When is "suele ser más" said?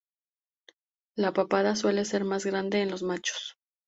1.75-2.43